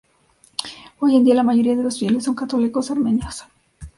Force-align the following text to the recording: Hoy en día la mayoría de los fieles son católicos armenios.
Hoy 0.97 1.15
en 1.15 1.23
día 1.23 1.35
la 1.35 1.43
mayoría 1.43 1.75
de 1.75 1.83
los 1.83 1.99
fieles 1.99 2.23
son 2.23 2.33
católicos 2.33 2.89
armenios. 2.89 3.43